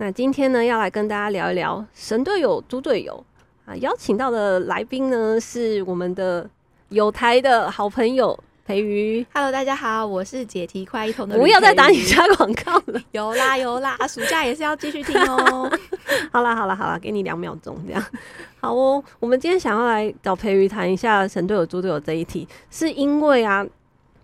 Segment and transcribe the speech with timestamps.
[0.00, 3.24] 那今天呢，要来跟大家聊一聊神队友、猪队友。
[3.66, 6.48] 啊，邀请到的来宾呢，是我们的
[6.90, 9.26] 有台的好朋友培瑜。
[9.34, 11.36] Hello，大家好，我是解题快一通的。
[11.36, 13.02] 不要再打你家广告了。
[13.10, 15.68] 有啦有啦， 暑假也是要继续听哦。
[16.30, 18.00] 好啦好啦好啦，给你两秒钟这样。
[18.60, 23.66] 好哦，我们今天想要来找培瑜谈一下神队友、猪队友这一题，是因为啊，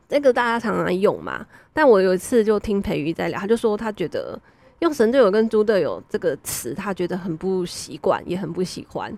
[0.09, 1.45] 这个大家常常用嘛。
[1.73, 4.39] 但我有一次就听培瑜在聊，他就说他觉得。
[4.85, 9.11] 用神队友跟猪队友这个词，他觉得很不习惯，也很不喜欢。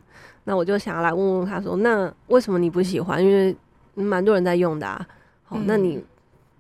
[0.45, 3.23] 那我就想要来问问他说，那为什么你不喜欢？
[3.23, 3.55] 因为
[3.95, 5.05] 蛮多人在用的啊。
[5.43, 6.01] 好，那你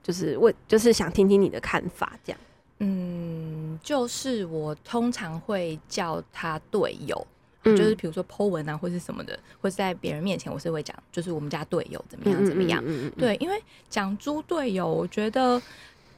[0.03, 2.41] 就是为就是想听听你的看法，这样。
[2.81, 7.27] 嗯，就是我通常会叫他队友，
[7.63, 12.83] 嗯、就是比如说 po 文啊，或是什么的，或是在别人面前，我是会讲，就是我们家队友怎么样怎么样。
[12.85, 15.63] 嗯嗯嗯嗯嗯对，因为讲猪队友，我觉得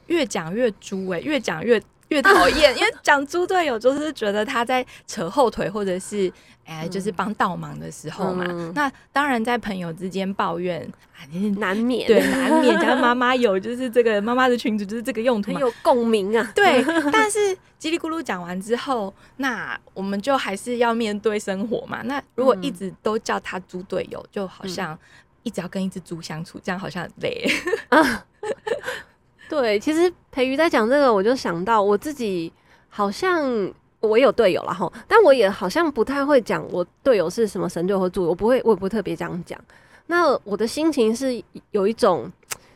[0.07, 1.79] 越讲越猪，哎，越讲越。
[2.09, 6.31] 越讨厌，因为讲猪队友就是觉得他在扯后腿，或者是
[6.65, 8.45] 哎，就是帮倒忙的时候嘛。
[8.47, 10.81] 嗯、那当然，在朋友之间抱怨
[11.15, 11.25] 啊，
[11.57, 12.79] 难免对 难免。
[12.79, 16.51] 加妈妈有就是这个妈妈的群组就是这个用途嘛，很有共鸣啊。
[16.55, 22.01] 对，但是叽里咕噜讲完之后，那我们就还是要面对生活嘛。
[22.03, 24.97] 那如果一直都叫他猪队友，就好像
[25.43, 27.47] 一直要跟一只猪相处，这样好像很累。
[27.89, 28.25] 啊
[29.49, 32.53] 对，其实培瑜在讲这个，我就想到我自己
[32.87, 33.69] 好像
[33.99, 39.59] 我有队友了哈，但我也好像不太会讲我队友是什么神队或猪，我不会，我也不特别这样讲。
[40.05, 42.31] 那我的心情是有一种，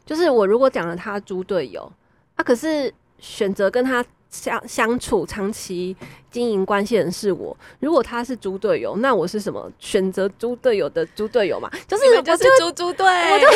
[0.06, 1.90] 就是我如果讲了他猪队友，
[2.36, 4.04] 啊，可是选择跟他。
[4.34, 5.96] 相相处长期
[6.32, 9.72] 经营关系的人是我，如果他是猪队友，那我是什么？
[9.78, 11.70] 选择猪队友的猪队友嘛？
[11.88, 13.48] 就是我就是猪猪队，我就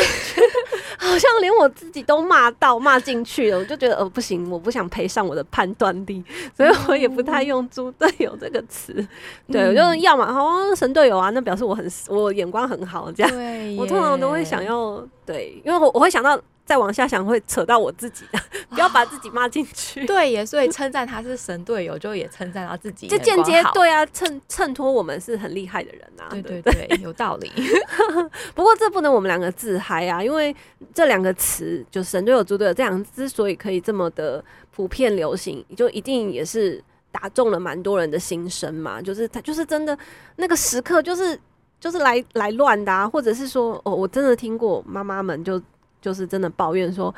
[0.96, 6.22] 好像连我自己都骂到骂进去了，我就觉得呃不行，我不想赔上我的判断力，
[6.56, 8.94] 所以我也不太用猪队友这个词。
[9.48, 13.32] 嗯、对，我就要嘛，好神队友啊，那表示我很我眼光很好，这样。
[13.32, 16.40] 对，我通常都会想要对，因为我我会想到。
[16.68, 20.04] 再往下想会扯到我自己的， 不要把自己骂进去。
[20.04, 23.06] 对，也所以称赞他是神队友，就也称赞他自己。
[23.06, 26.28] 就间接对啊，衬衬托我们是很厉害的人啊。
[26.28, 27.50] 对对对，对有道理。
[28.54, 30.54] 不过这不能我们两个自嗨啊，因为
[30.92, 39.00] 这两个词就神队友、猪队友这样之所以可以这么的普遍流行，就一定也是打中了蛮多人的心声嘛。
[39.00, 39.98] 就是他就是真的
[40.36, 41.40] 那个时刻，就是
[41.80, 45.58] 就是来来乱的啊，或者是说哦，我真的听过妈妈们就。
[46.00, 47.14] 就是真的抱怨说，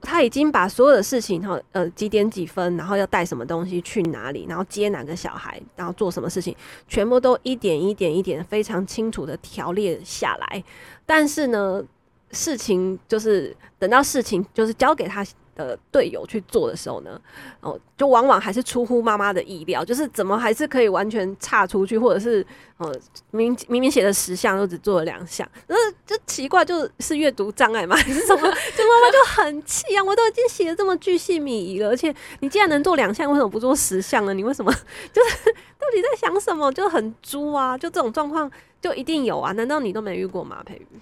[0.00, 6.56] 他已经把所有的事情，然后呃几点几分，然后要带什么东西去哪里，然后接哪个小孩，然后做什么事情，
[6.88, 10.64] 全部都一点一点一点非常清楚的条列下来。
[11.06, 11.82] 但是呢，
[12.30, 15.24] 事情就是等到事情就是交给他。
[15.54, 17.20] 的队友去做的时候呢，
[17.60, 22.44] 哦，就往往还是出乎妈妈的意料，就是怎么还是可以完全岔出去，或者是
[22.78, 22.90] 呃
[23.30, 25.76] 明明明写了十项，都只做了两项，那
[26.06, 28.40] 就奇怪，就是阅读障碍嘛，还 是什么？
[28.40, 30.02] 就妈妈就很气啊！
[30.02, 34.32] 我都已经写的这么巨细靡遗了，而且你既然能做两项，为什么不做十项呢？
[34.32, 34.72] 你为什么
[35.12, 36.72] 就是到底在想什么？
[36.72, 37.76] 就很猪啊！
[37.76, 39.52] 就这种状况就一定有啊？
[39.52, 40.62] 难道你都没遇过吗？
[40.64, 41.00] 培瑜？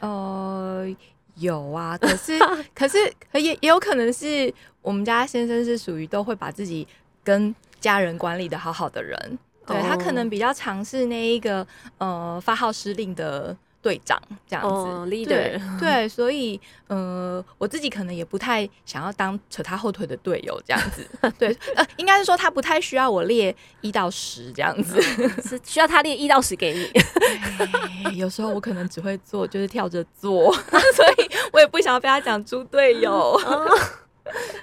[0.00, 0.88] 呃。
[1.36, 2.38] 有啊， 可是
[2.74, 2.98] 可是
[3.34, 4.52] 也也有可能是
[4.82, 6.86] 我们家先生是属于都会把自己
[7.22, 9.86] 跟家人管理的好好的人，对、oh.
[9.86, 11.66] 他可能比较尝试那一个
[11.98, 13.56] 呃发号施令的。
[13.82, 21.06] 队长这样子、oh,，leader 对，对， 所以呃，我自己可能也不太想要当扯他后腿的队友这样子，
[21.38, 25.00] 对， 呃，应该是说他不太需要我列一到十这样子，
[25.42, 28.16] 是需要他列一到十给你。
[28.16, 33.10] 有时候我可能只会做，就是跳着做，所以我也不想要被他讲猪队友。
[33.12, 33.80] Oh,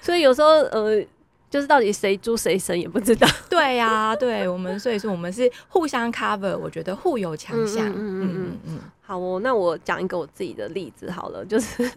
[0.01, 1.03] 所以有时候呃。
[1.49, 3.25] 就是到底谁猪谁神也不知道。
[3.49, 7.87] 对呀、啊，对我们，所以说我们是互相 cover，我觉得互有强项。
[7.87, 8.79] 嗯嗯嗯嗯，嗯。
[9.07, 11.89] 好哦，那我讲一个我自己的例子好了，就是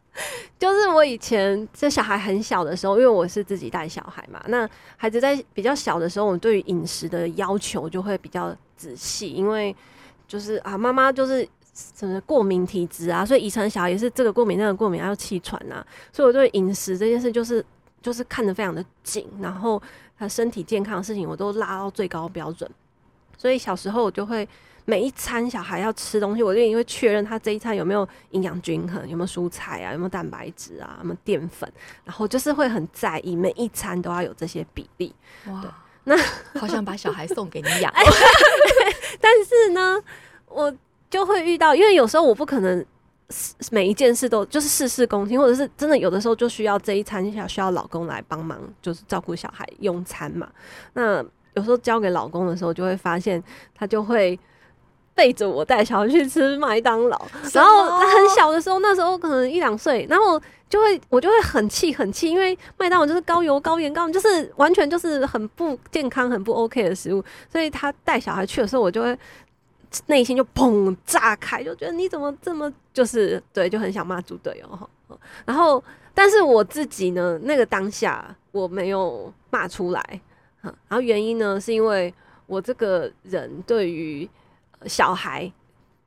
[0.60, 4.68] 就是我以前这小孩很小的时候，因为我是自己带小孩嘛，那
[4.98, 9.74] 孩子在比较小的时候，我对于饮食的要求就会比较仔细，因为
[10.26, 15.82] 就是啊，妈妈就是什么过敏体质啊，所以遗传小孩也是这个过敏那个过敏，还有气喘呐，
[16.12, 17.64] 所以我对饮食这件事就是。
[18.00, 19.82] 就是看得非常的紧，然后
[20.16, 22.70] 他身体健康的事情，我都拉到最高标准。
[23.36, 24.48] 所以小时候我就会
[24.88, 31.70] 每一餐小孩要吃东西，我就因为确认他这一餐有没有营养均衡，有没有蔬菜啊，有没有蛋白质啊，有没有淀粉，
[32.04, 35.14] 然后就是会很在意每一餐都要有这些比例。
[35.48, 35.62] 哇，
[36.04, 36.16] 那
[36.58, 37.92] 好想把小孩送给你养，
[39.20, 40.02] 但是呢，
[40.46, 40.74] 我
[41.10, 42.82] 就会遇到，因为有时候我不可能
[43.70, 50.48] 每一件事都就是事事躬亲，或者是真的有的时候就需要这一餐下需要老公来帮忙，就是照顾小孩用餐嘛。
[50.94, 53.42] 那有时候交给老公的时候，就会发现
[53.74, 54.38] 他就会
[55.18, 57.26] 背着我带小孩去吃麦当劳。
[57.52, 67.24] 然后他很小的时候，那时候可能一两岁，然后就会我就会很气很气，因为麦当劳就是高油高盐高，就是完全就是很不健康、很不 OK 的食物。
[67.50, 69.18] 所以他带小孩去的时候，我就会
[70.06, 75.18] 内心就砰炸开，就觉得你怎么这么就是对，就很想骂猪队友。
[75.44, 75.82] 然后，
[76.14, 80.20] 但是我自己呢，那个当下我没有骂出来。
[80.62, 82.12] 然后原因呢，是因为
[82.46, 84.28] 我这个人对于
[84.86, 85.50] 小孩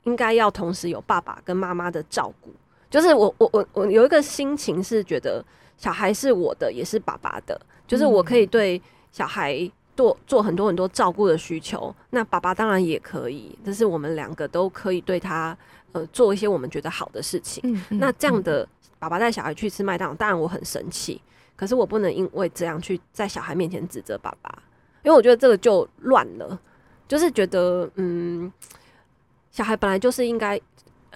[0.03, 2.51] 应该要同时有爸爸跟妈妈的照顾，
[2.89, 5.43] 就是我我我我有一个心情是觉得
[5.77, 8.81] 小孩是我的，也是爸爸的，就是我可以对
[9.11, 15.55] 小孩做做很多很多照顾的需求，那爸爸当然也可以，就是我们两个都可以对他
[15.91, 17.61] 呃做一些我们觉得好的事情。
[17.65, 21.21] 嗯嗯、那这样的爸爸带小孩去吃麦当劳，当然我很生气。
[21.55, 24.63] 可是我不能因为这样去在小孩面前指责爸爸，
[25.03, 26.59] 因为我觉得这个就乱了。
[27.11, 28.49] 就是觉得，嗯，
[29.51, 30.57] 小孩本来就是应该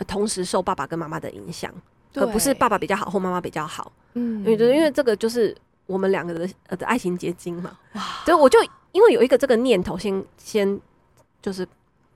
[0.06, 1.74] 同时受爸爸跟妈妈的影响，
[2.16, 3.90] 而不是爸爸比较好或妈妈比较好。
[4.16, 5.56] 嗯，因为因为这个就是
[5.86, 7.80] 我们两个的呃的爱情结晶嘛。
[7.94, 8.02] 哇！
[8.26, 8.62] 所以我就
[8.92, 10.82] 因为有一个这个念头先，先先
[11.42, 11.66] 就是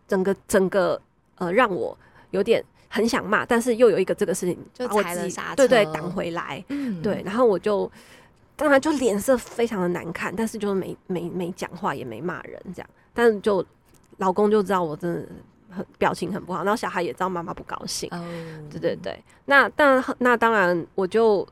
[0.10, 1.02] 整个整个
[1.38, 1.98] 呃，让我
[2.32, 2.62] 有点。
[2.92, 7.90] 很想骂，但是又有一个这个事情，就踩了刹车，对对，挡回来，嗯，对，然后我就
[8.56, 12.90] 当然就脸色非常的难看，但是就是没没没讲话，也没骂人这样，
[13.20, 13.66] 但就
[14.18, 15.28] 老公就知道我真的
[15.70, 18.24] 很表情很不好，然后小孩也知道妈妈不高兴，哦，
[18.72, 21.46] 对对对，那但那当然我就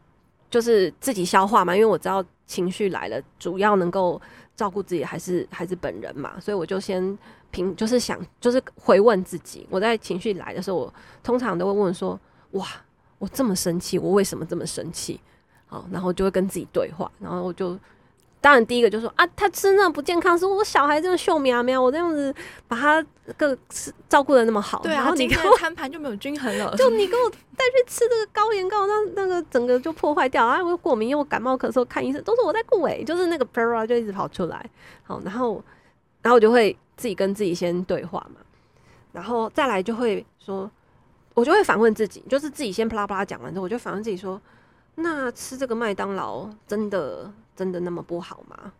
[0.49, 4.21] 就是自己消化嘛，因为我知道情绪来了，主要能够
[4.55, 7.17] 照顾自己还是还是本人嘛，所以我就先。
[7.49, 9.65] 平就是想，就是回问自己。
[9.69, 10.93] 我在情绪来的时候，我
[11.23, 12.19] 通常都会问说
[12.51, 12.67] ：“哇，
[13.19, 15.17] 我这么生气，我为什么这么生气？”
[15.65, 17.09] 好，然后就会跟自己对话。
[17.21, 17.79] 然后我就，
[18.39, 22.33] 当然第一个就说：“啊，他吃那不健康，是我小孩这么秀苗苗，我这样子
[22.67, 23.05] 把他
[23.37, 23.57] 个
[24.07, 26.73] 照顾的那么好，对啊，然后你今天餐盘就没有均衡了。
[26.77, 30.63] 就你给我带去吃这个高盐高，那那个整个就破坏掉啊！
[30.63, 34.69] 我又过敏，因为我感冒咳嗽看医生都是我在顾诶，就是那个 p e r a 就一直跑出来。
[35.03, 35.63] 好，然后
[36.21, 36.77] 然后我就会。
[36.97, 38.41] 自己跟自己先对话嘛，
[39.11, 40.67] 然后再来就会说，
[41.35, 44.41] 我就会反问自己，就是自己先啪啦啪啦讲完之后，我就反问自己说，
[44.95, 48.71] 那吃这个麦当劳真的真的那么不好吗？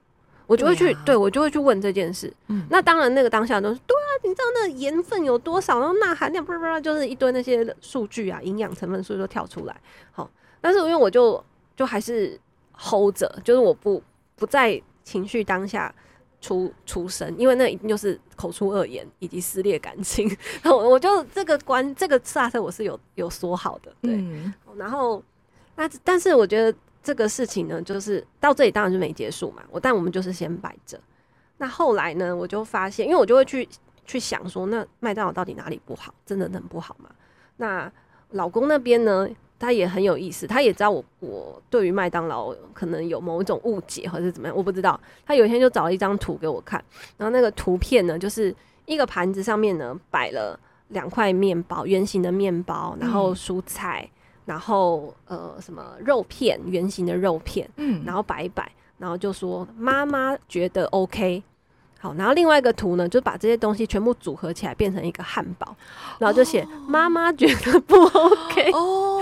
[0.45, 2.31] 我就会去，对，我就会去问这件事。
[2.47, 9.75] 嗯，那当然那个当下都是对啊，你知道那盐分有多少，然后钠含量啪啦啪啦，就是一堆那些数据啊，营养成分数就跳出来。
[10.11, 10.29] 好，
[10.61, 11.43] 但是因为我就
[11.75, 12.39] 就还是
[12.77, 14.01] hold 着，就是我不
[14.37, 15.93] 不在情绪当下。
[16.39, 20.29] 出出声，因为那一定就是口出恶言以及撕裂感情。
[20.61, 24.13] 然后我就这个关这个刹车我是有有说好的，对。
[24.13, 25.21] 嗯、然后
[25.75, 26.77] 那但是我觉得
[27.07, 29.63] 这个事情呢，就是到这里当然就没结束嘛。
[29.71, 30.99] 我但我们就是先摆着。
[31.57, 33.65] 那后来呢，我就发现，因为我就会去
[34.05, 36.13] 去想说，那麦当劳到底哪里不好？
[36.25, 37.09] 真的很不好吗？
[37.55, 37.89] 那
[38.31, 39.25] 老公那边呢？
[39.59, 44.99] 他也很有意思，他也知道我我对于麦当劳可能有某一种误解，或者是怎么样，我不知道。
[45.25, 46.83] 他有一天就找了一张图给我看，
[47.17, 48.53] 然后那个图片呢，就是
[48.85, 50.59] 一个盘子上面呢摆了
[50.89, 54.07] 两块面包，圆形的面包，然后蔬菜，
[54.47, 61.43] 然后呃什么肉片，圆形的肉片，嗯，然后摆一摆，然后就说妈妈觉得 OK。
[61.99, 65.75] 好，然后另外一个图呢，就把这些东西全部组合起来变成一个汉堡，
[66.19, 69.19] 然后就写妈妈觉得不 OK 哦，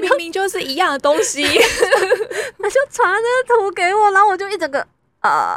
[0.00, 1.42] 明明就是一样的东西，
[2.60, 4.86] 他就传了这个图给我，然后我就一整个
[5.22, 5.56] 呃，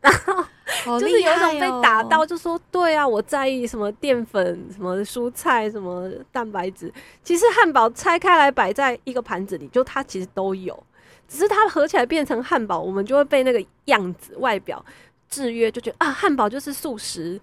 [0.00, 0.44] 然 后
[0.84, 10.82] 就是有一种被打到，就说对啊，我在意什么淀粉、什么蔬菜、什么蛋白质，其实汉堡拆开来摆在一个盘子里，就它其实都有，
[11.28, 14.84] 只是它合起来变成汉堡，我们就会被那个样子外表。
[15.28, 17.40] 制约就觉得啊，汉堡就是素食，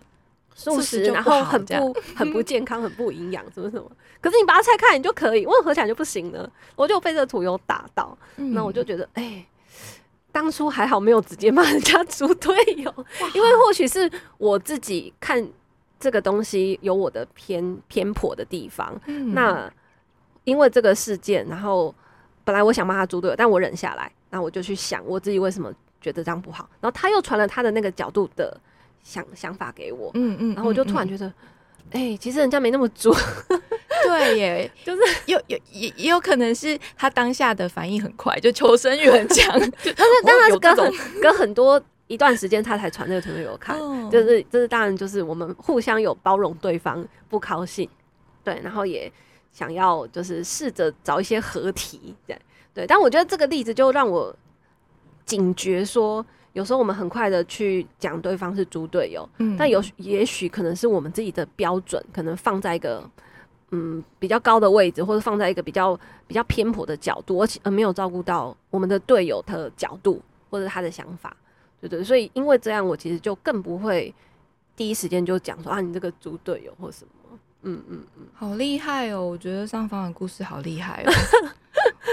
[0.54, 3.90] 素食，然后很不很不健康，很不营养，什么什么。
[4.20, 6.52] 可是你把它拆开，你就可以，问合起来就不行呢。
[6.76, 9.46] 我就被这个图有打到，那、嗯、我就觉得，哎、欸，
[10.38, 12.94] 当初还好没有直接骂人家猪队友，
[13.34, 15.44] 因为或许是我自己看
[16.00, 18.96] 这个东西有我的偏偏颇的地方。
[19.08, 19.68] 嗯、那
[20.44, 21.94] 因为这个事件，然后
[22.44, 25.74] 本来我想骂他猪队友，但我忍下来，那我就去想我自己为什么。
[26.00, 28.56] 觉得这样不好，然后他又传了他的那个角度的
[29.02, 31.32] 想想法给我，嗯嗯，然后我就突然觉得，哎、
[31.94, 33.14] 嗯嗯欸，其实人家没那么准，
[34.06, 47.90] 对耶，就是有有也也有可能是他当下的反应很快，就求生欲很强， 但是当然是跟很跟很多一段时间他才传这个图给我看，哦、就是就是当然就是我们互相有包容对方不高兴，
[48.44, 49.12] 对，然后也
[49.52, 52.40] 想要就是试着找一些合体，对
[52.74, 54.36] 对，但我觉得这个例子就让我。
[55.26, 63.04] 警觉说，有时候我们很快的去讲对方是猪队友，嗯，但有也许可能是我们自己的标准，可能放在一个
[63.72, 71.36] 嗯比较高的位置，或者放在一个比较比较偏颇的角度，而且而没有照顾到我们的队友的角度或者他的想法，
[71.82, 74.14] 对对，所以因为这样，我其实就更不会
[74.76, 81.12] 第一时间就讲说啊，你这个猪队友或什么，嗯嗯嗯，好厉害哦，我觉得上方的故事好厉害哦，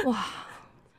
[0.11, 0.25] 哇，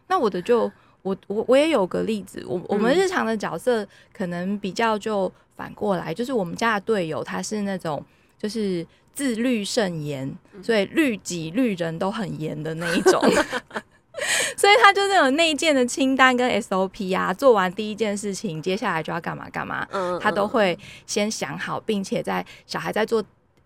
[0.07, 0.71] 那我的就。
[1.05, 8.03] 我我我也有个例子，我我们日常的角色可能比较就反过来，就是我们家的队友他是那种
[8.37, 13.21] 就是自律甚严，所以律己律人都很严的那一种，
[14.57, 19.87] 所以他就是有内建的清单跟 SOP 啊，做完第一件事情，接下来就要干嘛干嘛，
[20.19, 23.23] 他都会先想好，并且在小孩在做。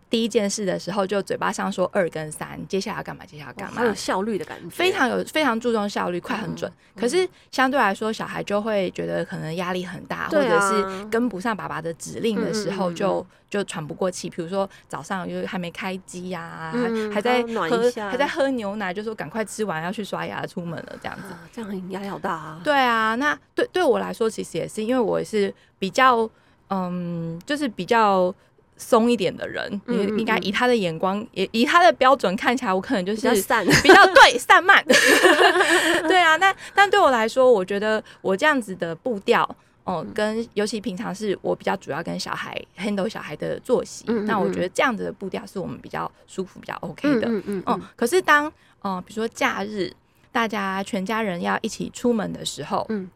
[0.09, 3.23] 第一件事的时候，就嘴巴上说二跟三，接下来要干嘛？
[3.25, 3.81] 接下来要干嘛？
[3.81, 6.71] 很有效率的感觉，非常有非常注重效率，快很准。
[6.95, 14.29] 可是相对来说，小孩就会觉得可能压力很大，或者是跟不上爸爸的指令的时候就，就、嗯嗯嗯、就喘不过气。
[14.29, 16.73] 比如说早上就还没开机呀、
[17.13, 22.59] 还在喝还在喝牛奶，就说赶快吃完要去刷牙出门了，这样子，啊、这样压力好大啊。
[22.63, 26.27] 对啊，那对对我来说，其实也是因为我也是比较
[26.69, 28.33] 嗯，就是比较。
[28.79, 34.83] 松一点的人，应应该以他的眼光，也以他的标准看起来，我可能就是比较 散，比较对散漫。
[36.07, 39.43] 对啊，那但对我来说，我觉得我这样子的步调，
[39.83, 47.27] 哦、嗯，跟尤其平常是我比较主要跟小孩 handle 小孩的作息，那我觉得这样子的步调是我们比较舒服、比较 OK 的。
[47.27, 48.51] 嗯嗯，可是当
[48.83, 49.91] 嗯，比如说假日，
[50.31, 53.09] 大家全家人要一起出门的时候，嗯。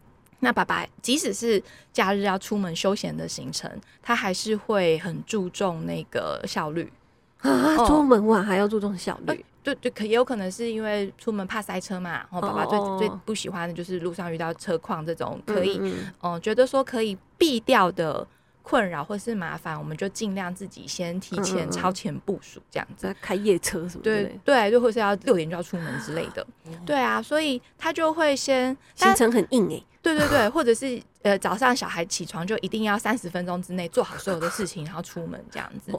[0.44, 3.72] 那爸爸即使是假日要出门休闲的行程，
[4.02, 6.92] 他还是会很注重那个效率
[7.40, 7.78] 啊。
[7.88, 12.12] 出门玩还要注重效率，呃、对对，可也有可能是因为出门怕塞车嘛。
[12.12, 18.28] 然后爸爸最最不喜欢的就是路上遇到车况这种可以嗯，嗯，嗯、呃，觉得说可以避掉的。
[18.66, 23.14] 困扰或是麻烦，我们就尽量自己先提前超前部署，这样子。
[23.22, 24.24] 开夜车什么的？
[24.24, 26.48] 对对，就或是要六点就要出门之类的。
[26.86, 29.86] 对啊，所以他就会先行程很硬诶、欸。
[30.04, 35.92] 对对对，或者是呃早上小孩起床就一定要三十分钟之内做好所有的事情，然后出门这样子。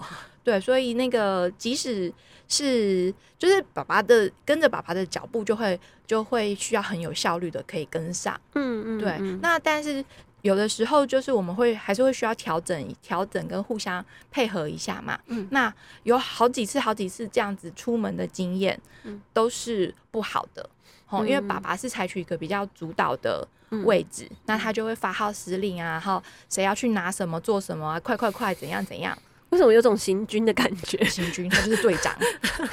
[0.44, 2.12] 对，所以那个即使
[2.46, 8.40] 是就是爸爸的跟着爸爸的脚步，就会就会需要很有效率的可以跟上。
[8.54, 9.18] 嗯嗯，对。
[9.40, 10.04] 那但是。
[10.44, 15.18] 有的时候就是我们会还是会需要调整、调整跟互相配合一下嘛。
[15.28, 20.68] 嗯，那有好几次、好几次这样子出门的经验，嗯，都是不好的。
[21.08, 23.46] 哦、嗯，因为爸爸是采取一个比较主导的
[23.84, 29.16] 位置，嗯、那他就会发号施令啊，然后谁要去拿什么、做什么啊，快快快，怎样怎样。
[29.54, 31.02] 为什么有种行军的感觉？
[31.04, 32.12] 行军，他就是队长。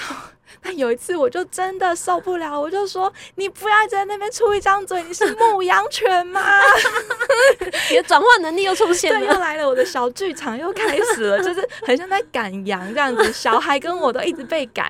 [0.63, 6.41] 那有一次，我就真的受不了，我就说：“你不要在那边出一张嘴，你是牧羊犬吗？”
[7.91, 13.31] 你的转换能力又出现了，对，又来了，我的小剧场又开始了， 就是很像在赶羊这样子。
[13.31, 14.87] 小孩跟我都一直被赶，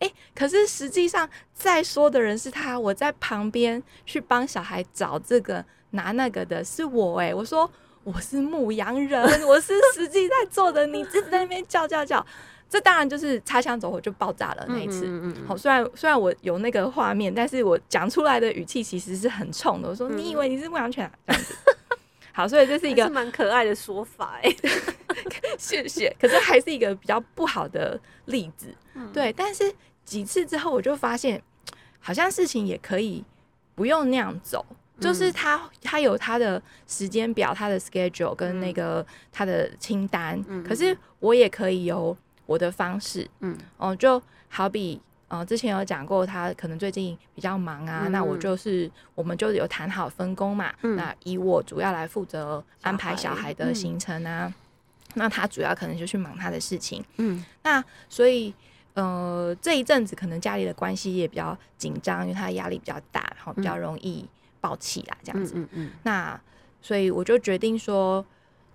[0.00, 7.70] 哎、欸，可是实际上在说的人是他，我在旁边去帮小孩找这个拿那个的是我、欸，哎，我说。
[8.04, 12.24] 我是牧羊人， 我是实际在做的，你一直在那边叫叫叫，
[12.68, 15.06] 这当然就是擦枪走火就爆炸了那一次。
[15.06, 19.88] 嗯嗯嗯好，虽然虽然我有那个画面，但是我讲出来的语气其实是很冲的。
[19.88, 21.54] 我说、嗯：“你以为你是牧羊犬啊？”这样子。
[22.34, 24.56] 好，所以这是一个蛮可爱的说法哎、欸，
[25.58, 26.14] 谢谢。
[26.18, 28.74] 可是还是一个比较不好的例子。
[28.94, 29.70] 嗯、对，但是
[30.04, 31.42] 几次之后，我就发现，
[32.00, 33.22] 好像事情也可以
[33.74, 34.64] 不用那样走。
[35.02, 40.42] 就是他，他有他的时间表，他的 schedule 跟那个他的清单。
[40.48, 42.16] 嗯，可是我也可以有
[42.46, 43.28] 我的方式。
[43.40, 50.72] 嗯，哦，就好比，呃，之前有讲过，他可能最近比较忙啊，嗯，那我就是，我们就有谈好分工嘛。
[50.82, 54.54] 嗯，那以我主要来负责安排小孩的行程啊，嗯，
[55.14, 57.04] 那他主要可能就去忙他的事情。
[57.16, 58.54] 嗯，那所以，
[58.94, 64.28] 呃，这一阵子可能家里的关系也比较紧张，因为他压力比较大，然后比较容易。
[64.62, 65.52] 爆气啦，这样子。
[65.56, 65.90] 嗯嗯，嗯。
[66.04, 66.40] 那
[66.80, 68.24] 所以我就决定说，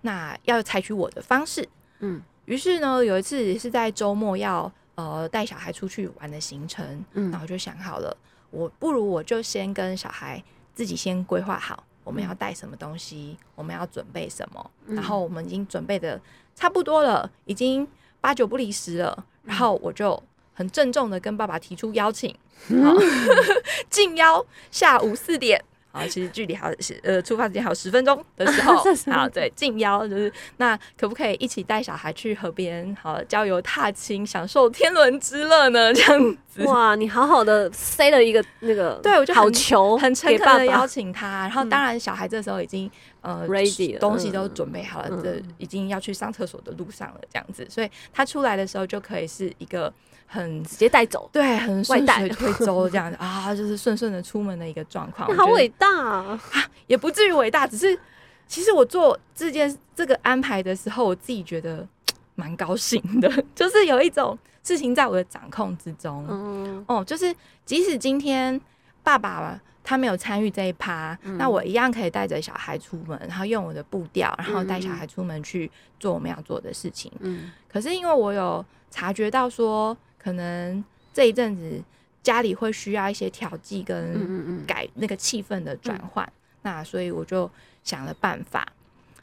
[0.02, 1.68] 那要采取我的方式。
[2.02, 2.22] 嗯。
[2.46, 8.16] 于是呢，有一次是在周末要呃带小孩出去玩的行程，嗯，然后就想好了，
[8.52, 10.42] 我不如我就先跟小孩
[10.74, 16.22] 自己先规划好，我们要带什么东西，我们要准备什么，然后我们已经准备的
[16.56, 17.86] 差不多了，已经
[18.22, 22.34] 八九不离十了，然后我就很郑重的跟爸爸提出邀请，
[22.82, 22.96] 好，
[23.92, 25.62] 敬邀下午四点。
[25.98, 28.78] 啊，其实距离还是呃，出发时间还有十分钟的时候，
[29.12, 35.94] 好，对，敬邀就是那可不可以一起带小孩去河边，好郊游踏青，享受天伦之乐呢？
[35.94, 41.42] 这样子，哇，你好好的塞了一个那个，对我就好球，很诚恳的邀请他。
[41.42, 42.90] 然后当然小孩这时候已经
[43.22, 49.94] 呃 ready 东西都准备好了，这已经要去上厕所的路上了，这样子，所以他出来的时候就可以是一个。
[50.30, 55.34] 很直接带走，对，很顺水推舟这样子啊，就是顺顺的出门的一个状况。
[55.36, 56.40] 好伟大啊，
[56.86, 57.98] 也不至于伟大，只是
[58.46, 61.88] 其实我做这件这个安排的时候，我自己觉得
[62.36, 66.26] 蛮高兴的， 就是有一种事情在我的掌控之中。
[66.30, 68.60] 嗯，哦，就是即使今天
[69.04, 77.10] 爸爸他没有参与这一趴，嗯、那我一样可以带着小孩出门，然后用我的步调，然后带小孩出门去做我们要做的事情。
[77.22, 79.98] 嗯，可是因为我有察觉到说。
[80.18, 80.84] 可能
[81.14, 81.82] 这一阵子
[82.24, 87.50] 家里会需要一些调剂跟改那个气氛的转换，嗯嗯嗯，那所以我就
[87.84, 88.68] 想了办法。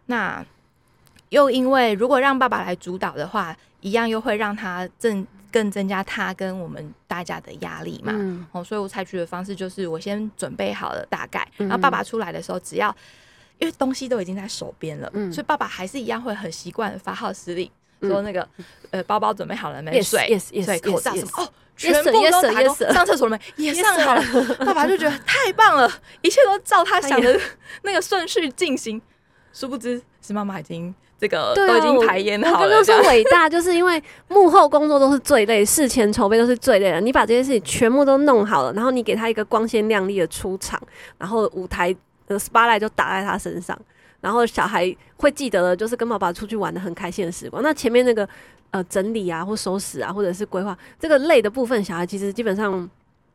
[0.06, 0.44] 那
[1.30, 8.12] 又因为如果让爸爸来主导的话，一样又会让他增更增加他跟我们大家的压力嘛。
[8.14, 12.94] 嗯、哦，所以我采取的方式就是我先准备好了大概，然后爸爸出来的时候，只要
[13.58, 17.70] 因为东西都已经在手边了，嗯、所以爸爸还是一样会很习惯发号施令。
[18.04, 18.46] 说那个
[18.90, 20.00] 呃，包包准备好了没？
[20.02, 21.42] 水、水、口罩什么？
[21.42, 22.74] 哦，全部都打工。
[22.92, 23.40] 上厕所了没？
[23.64, 24.22] 也上好了。
[24.64, 25.90] 爸爸就觉得太棒了，
[26.22, 27.40] 一切都照他想的
[27.82, 29.00] 那个顺序进行。
[29.52, 32.68] 殊不知是妈妈已经这个都已经排演好了。
[32.68, 37.00] 刚刚说伟大，就是因为幕后工作都是最累，事前筹备都是最累的。
[37.00, 40.80] 你把这件事情全部都弄好了，然后你给他一个光鲜亮丽的出场，
[41.18, 41.94] 然后舞台
[42.26, 43.78] 的 spotlight 就打在他身上。
[44.24, 47.62] 然后小孩会记得的，就是跟爸爸出去玩的很开心的时光。
[47.62, 48.26] 那前面那个
[48.70, 52.88] 呃整理啊，或收拾啊，或者是规划这个累的部分，小孩其实基本上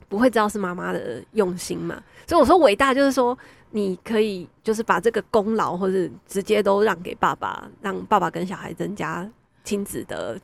[0.07, 2.01] 不会知道是妈妈的用心嘛。
[2.25, 3.37] 所以我说伟大，就是说
[3.69, 9.29] 你可以就是把这个功劳或者直接都让给爸爸，让爸爸跟小孩增加
[9.63, 10.39] 亲子的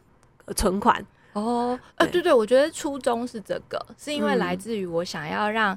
[0.55, 1.03] 存款。
[1.33, 5.75] 哦，呃，对对，我觉得初衷是这个，是因为来自于我想要让。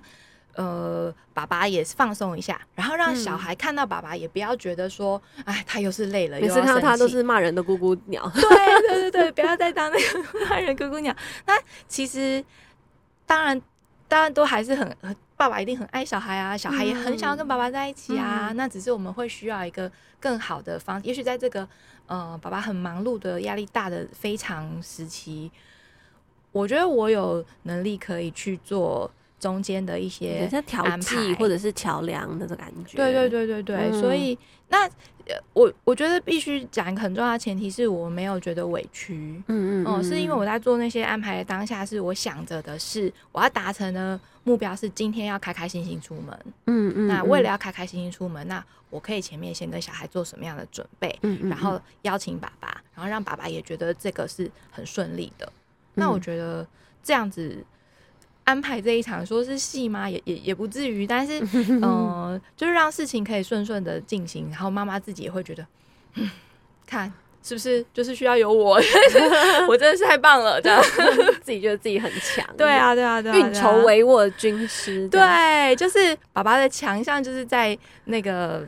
[0.59, 8.29] 呃，爸爸也是放松一下，然后让小孩看到爸爸，也不要觉得说，哎、嗯，他又是累了，每次看到他都是骂人的咕咕鸟。
[8.35, 8.43] 对
[8.89, 11.15] 对对对，不要再当那个骂人咕咕鸟。
[11.47, 12.45] 那其实
[13.25, 13.63] 当然，
[14.09, 14.97] 当然都还是很，
[15.37, 18.49] 爸爸一定很爱小孩啊，小孩也很想要跟爸爸在一起啊。
[18.51, 21.69] 嗯、那只是我们会需要一个更好的方，也许在这个
[22.09, 25.53] 呃，爸爸很忙碌的、压力大的非常时期，
[26.51, 29.09] 我觉得我有能力可以去做。
[29.39, 34.37] 中间的一些调剂或者是桥梁那种感觉，对对对对对，嗯、所以
[34.69, 34.89] 那
[35.53, 39.15] 我我觉得必须讲一个很重要的前提是我没有觉得委屈，
[39.47, 55.53] 嗯嗯哦、嗯，是因为我在做那些安排的当下，是我想着的是我要达成的目标是今天要开开心心出门，嗯嗯，那为了要开开心心出门，那我可以前面先跟小孩做什么样的准备，嗯嗯，然后邀请爸爸，然后让爸爸也觉得这个是很顺利的，嗯、
[55.95, 56.67] 那我觉得
[57.05, 57.65] 这样子。
[58.49, 60.09] 安排这一场，说是戏吗？
[60.09, 65.67] 也也也不至于，但是，嗯、 呃，就是让事情可以顺顺的进行，然后妈妈自己也会觉得，
[66.15, 66.31] 嗯，
[66.89, 68.81] 看是不是就是需要有我，
[69.69, 70.83] 我真的是太棒了，这样
[71.43, 72.43] 自己觉得自己很强。
[72.57, 75.07] 对啊，对啊，对啊，运筹帷幄的军师。
[75.11, 78.67] 对，就是爸爸的强项，就是在那个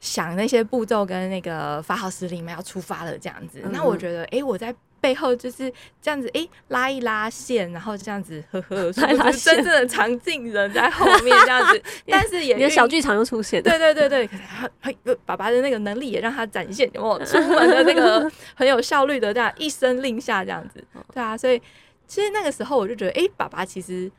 [0.00, 3.60] 想那些步骤跟那个发号施令嘛，要出发了这样子。
[3.62, 4.74] 嗯、那我觉得，哎、欸，我在。
[5.00, 11.82] 背后就是这样子，哎、欸，拉一拉线，然后这样子，呵呵， 是不是真正的长进人在后面这样子？
[12.06, 20.82] 但是也，你的小剧场又出现，对对对对，爸爸的那个能力也让他展现，哦，出门的那个很有效率的这样一声令下这样子，
[21.14, 21.60] 对啊，所以
[22.06, 24.10] 其实那个时候我就觉得，哎、欸，爸爸其实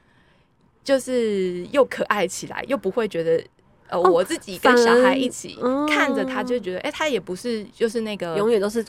[0.84, 3.44] 就是又可爱起来，又不会觉得，
[3.90, 8.86] 呃，我自己跟小孩一起看着他，就觉得，哎、欸，他也不是就是那个永远都是。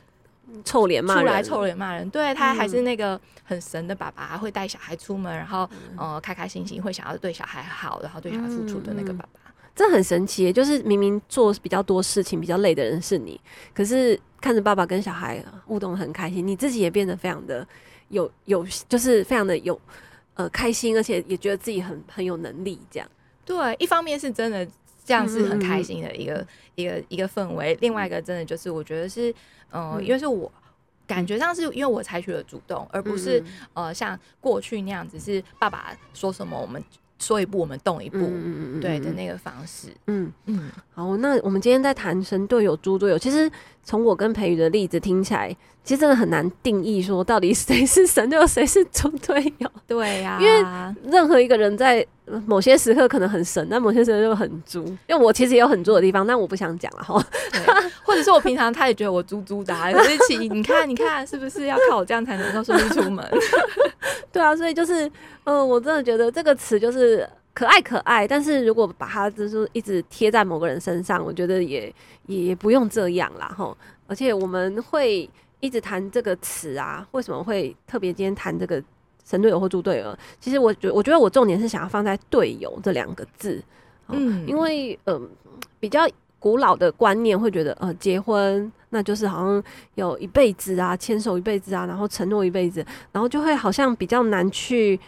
[0.65, 10.53] 臭脸骂人，出来臭脸骂人，对，他还是那个很神的爸爸，会带小孩出门，然后呃开开心心，会想要对小孩好，然后对小孩付出的那个爸爸，这很神奇。
[10.53, 13.41] 就是明明做比较多事情、比较累的人是你，
[13.75, 17.67] 可是看着爸爸跟小孩互动很开心，你自己也变得非常的
[18.09, 19.81] 有有，就是非常的有
[20.35, 22.79] 呃开心，而且也觉得自己很很有能力。
[22.91, 23.09] 这样，
[23.45, 24.67] 对，一方面是真的
[25.05, 29.35] 这样是很开心的一个一个一个氛围，另外一个真的就是我觉得是。
[29.73, 30.51] 嗯，因为是我
[31.07, 33.41] 感觉上是因为我采取了主动，而不是
[33.73, 36.83] 呃像过去那样子是爸爸说什么我们
[37.21, 38.81] 说一步我们动一步，嗯嗯。
[38.81, 40.33] 对的那个方式，嗯。
[40.47, 40.73] 嗯。
[40.93, 43.49] 好，那我们今天在谈神队友、猪队友，其实
[43.83, 49.69] 从我跟培宇的例子听起来，其实真的很难定义说到底谁是神队友，谁是猪队友。
[49.87, 52.07] 对呀、啊，因为任何一个人在
[52.47, 54.85] 某些时刻可能很神，但某些时刻就很猪。
[55.09, 57.21] 因为我其实也有很猪的地方，但我不想讲了哈。
[58.05, 63.25] 或者是我平常他也觉得我猪猪的，可是其 你看你看是不是要靠我这样才能够顺利出门？
[64.33, 65.11] 对啊，所以就是，
[65.45, 71.93] 呃，我真的觉得这个词就是可爱可爱，但是如果把它就是一直贴在某个人身上，我觉得也
[72.27, 73.77] 也不用这样啦哈。
[74.07, 75.29] 而且我们会
[75.61, 78.83] 一直谈这个词啊，为什么会特别今天谈这个
[79.25, 80.17] 神队友或猪队友？
[80.41, 83.63] 其实我觉我觉得我重点是想要放在队友这两个字，
[84.09, 85.23] 嗯，因为嗯、呃、
[85.79, 86.09] 比较。
[86.43, 89.63] 古老的观念会觉得，呃，结婚那就是好像
[89.97, 92.83] 有一辈子啊，牵手一辈子啊，然后承诺一辈子，
[93.13, 94.99] 然后就会好像比较难去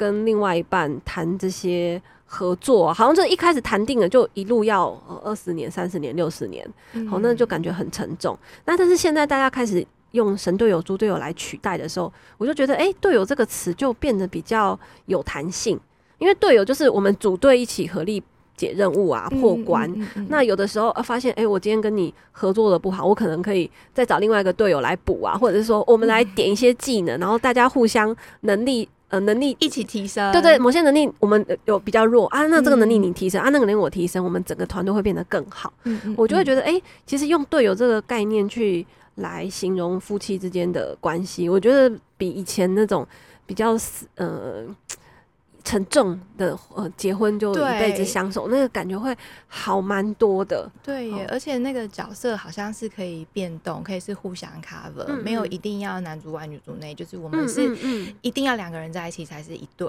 [0.00, 4.88] 跟另外一半谈这些合作啊，好像就一开始谈定了，就一路要
[5.22, 6.66] 二十年、三十年、六十年，
[7.06, 8.34] 好，那就感觉很沉重。
[8.64, 15.78] 那但是现在大家开始用神队友、猪队友来取代的时候，我就觉得，哎，队友这个词就变得比较有弹性，
[16.16, 18.22] 因为队友就是我们组队一起合力。
[18.56, 19.90] 解任务啊，破关。
[19.90, 30.32] 嗯嗯嗯、那有的时候啊，发现哎、欸，我今天跟你合作的不好，我可能可以再找另外一个队友来补啊，或者是说我们来点一些技能，嗯、然后大家互相能力呃能力一起提升。
[30.32, 35.70] 对，对对，某些能力我们有比较弱啊，那这个能力你提升、嗯、啊，那个能力我提升，我们整个团队会变得更好。
[35.84, 43.06] 嗯嗯嗯、我就会觉得哎、欸，其实用队友这个概念去来形容夫妻之间的关系，我觉得比以前那种
[43.44, 43.76] 比较
[44.16, 44.64] 呃。
[45.64, 50.70] 沉重的呃，结婚就一辈子相守，那个感觉会好蛮多的。
[50.82, 57.76] 对耶，而且那个角色好像是可以变动，可以是互相 cover，、嗯、没有一定要男主外女主内，就是我们是
[58.22, 59.88] 一定要两个人在一起才是一对。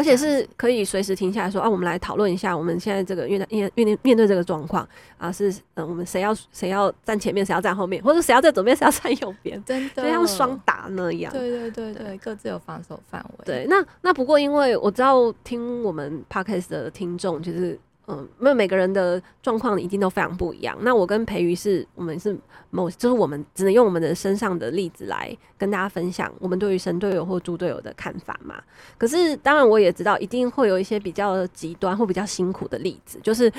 [0.00, 11.30] 而且是可以随时停下来说啊，我们来讨论一下，我们现在这个面面面面对这个状况啊，是嗯，我们谁要谁要站前面，谁要站后面，或者谁要在左边，谁要站右边，真的，就像双打那样。
[11.30, 13.44] 对对对对，对各自有防守范围。
[13.44, 17.78] 对，那那不过因为我知道听我们 podcast 的听众就是。
[18.10, 20.76] 嗯，没有每个人的状况一定都非常不一样。
[20.80, 22.36] 那我跟培瑜是，我们是
[22.70, 28.56] 某，就是我们只能用我们的身上的例子来跟大家分享我们对于神队友或猪队友的看法嘛。
[28.98, 33.52] 可是当然我也知道，一定会有一些比较极端或比较辛苦的例子，就是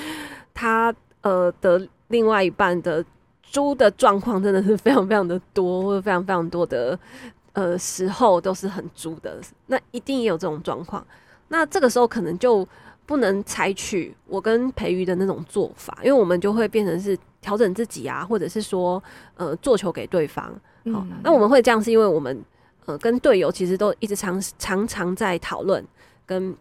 [0.52, 3.02] 他呃的另外一半的
[3.42, 6.98] 猪的状况真的是非常非常的多，或者非常非常多的
[7.54, 9.40] 呃时候都是很猪的。
[9.68, 11.06] 那一定也有这种状况。
[11.48, 12.68] 那这个时候可能就。
[13.12, 19.02] 不能采取我跟培瑜的那种做法，因为我们就会变成是调整自己啊，或者是说
[19.36, 20.46] 呃做球给对方。
[20.46, 22.42] 好，嗯，那我们会这样，是因为我们
[22.86, 25.84] 呃跟队友其实都一直常常常在讨论，
[26.24, 26.56] 跟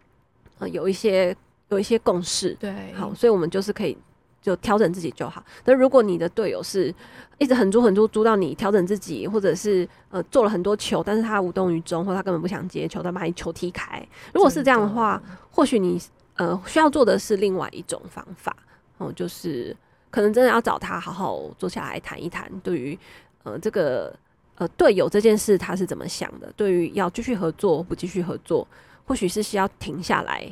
[0.60, 1.34] 呃有一些
[1.70, 2.54] 有一些共识。
[2.56, 3.98] 对，好，所以我们就是可以
[4.42, 5.42] 就调整自己就好。
[5.64, 6.94] 那如果你的队友是
[7.38, 14.06] 一直很猪很猪猪到你调整自己，或者是呃做了很多球，但是他无动于衷，或者他根本不想接球，他把你球踢开。
[14.34, 15.98] 如果是这样的话，的或许你。
[16.36, 18.56] 呃，需要做的是另外一种方法，
[18.98, 19.76] 哦、呃，就是
[20.10, 22.98] 可能真的要找他好好坐下来谈一谈，对于
[23.44, 24.16] 呃这个
[24.56, 26.52] 呃队友这件事他是怎么想的？
[26.56, 28.68] 对于要继续合作不继续合作，
[29.06, 30.44] 或许是需要停下来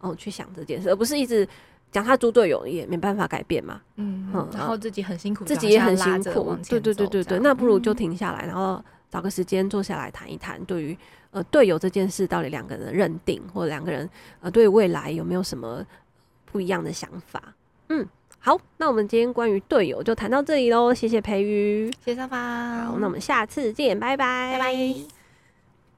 [0.00, 1.48] 哦、呃、去想这件事，而不是一直
[1.90, 3.80] 讲他猪队友也没办法改变嘛。
[3.96, 10.98] 嗯，嗯，然后自己很辛苦，自己也很辛苦，对对对对对，那不如就停下来，然后找个时间坐下来谈一谈，对于。
[11.30, 14.08] 呃，队友这件事到底两个人认定，或者两个人
[14.40, 15.84] 呃对未来有没有什么
[16.46, 17.54] 不一样的想法？
[17.90, 25.17] 嗯，好，那我们今天关于队友就谈到这里喽，谢谢培瑜，谢谢上方，好，那我们下次见，拜拜，拜拜。